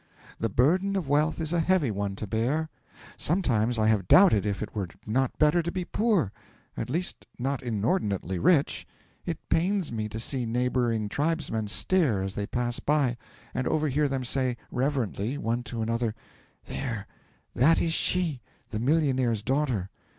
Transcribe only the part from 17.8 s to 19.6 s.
she the millionaire's